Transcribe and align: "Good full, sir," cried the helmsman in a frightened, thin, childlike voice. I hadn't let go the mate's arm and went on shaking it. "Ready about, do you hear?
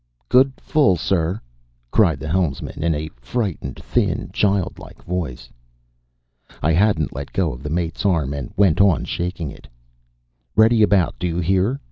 "Good 0.29 0.53
full, 0.57 0.95
sir," 0.97 1.39
cried 1.91 2.19
the 2.19 2.27
helmsman 2.27 2.81
in 2.81 2.95
a 2.95 3.09
frightened, 3.17 3.77
thin, 3.83 4.31
childlike 4.33 5.03
voice. 5.03 5.47
I 6.63 6.71
hadn't 6.73 7.13
let 7.13 7.31
go 7.31 7.55
the 7.55 7.69
mate's 7.69 8.03
arm 8.03 8.33
and 8.33 8.51
went 8.57 8.81
on 8.81 9.05
shaking 9.05 9.51
it. 9.51 9.67
"Ready 10.55 10.81
about, 10.81 11.19
do 11.19 11.27
you 11.27 11.37
hear? 11.37 11.79